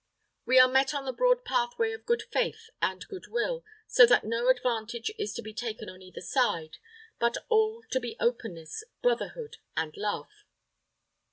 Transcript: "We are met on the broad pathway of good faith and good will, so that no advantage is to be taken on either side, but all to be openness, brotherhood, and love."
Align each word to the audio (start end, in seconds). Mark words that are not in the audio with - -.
"We 0.47 0.57
are 0.59 0.67
met 0.67 0.95
on 0.95 1.05
the 1.05 1.13
broad 1.13 1.45
pathway 1.45 1.91
of 1.91 2.07
good 2.07 2.23
faith 2.31 2.71
and 2.81 3.07
good 3.07 3.27
will, 3.27 3.63
so 3.85 4.07
that 4.07 4.23
no 4.23 4.47
advantage 4.49 5.11
is 5.19 5.31
to 5.35 5.43
be 5.43 5.53
taken 5.53 5.89
on 5.89 6.01
either 6.01 6.21
side, 6.21 6.77
but 7.19 7.37
all 7.49 7.83
to 7.91 7.99
be 7.99 8.15
openness, 8.19 8.83
brotherhood, 9.03 9.57
and 9.77 9.95
love." 9.95 10.31